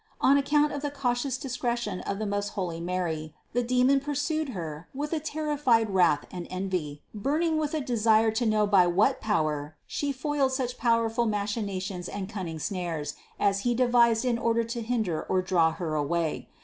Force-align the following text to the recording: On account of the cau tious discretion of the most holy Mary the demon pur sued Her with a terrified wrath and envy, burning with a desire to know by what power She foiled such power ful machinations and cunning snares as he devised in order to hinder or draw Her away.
On 0.19 0.35
account 0.35 0.71
of 0.73 0.81
the 0.81 0.89
cau 0.89 1.13
tious 1.13 1.39
discretion 1.39 1.99
of 2.01 2.17
the 2.17 2.25
most 2.25 2.53
holy 2.57 2.79
Mary 2.81 3.35
the 3.53 3.61
demon 3.61 3.99
pur 3.99 4.15
sued 4.15 4.49
Her 4.49 4.87
with 4.95 5.13
a 5.13 5.19
terrified 5.19 5.91
wrath 5.91 6.25
and 6.31 6.47
envy, 6.49 7.03
burning 7.13 7.59
with 7.59 7.75
a 7.75 7.81
desire 7.81 8.31
to 8.31 8.47
know 8.47 8.65
by 8.65 8.87
what 8.87 9.21
power 9.21 9.75
She 9.85 10.11
foiled 10.11 10.53
such 10.53 10.79
power 10.79 11.07
ful 11.07 11.27
machinations 11.27 12.09
and 12.09 12.27
cunning 12.27 12.57
snares 12.57 13.13
as 13.39 13.59
he 13.59 13.75
devised 13.75 14.25
in 14.25 14.39
order 14.39 14.63
to 14.63 14.81
hinder 14.81 15.21
or 15.21 15.43
draw 15.43 15.71
Her 15.71 15.93
away. 15.93 16.49